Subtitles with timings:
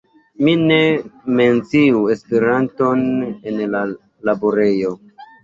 [0.45, 0.77] Mi ne
[1.39, 3.05] menciu Esperanton
[3.53, 3.85] en la
[4.31, 4.97] laborejo.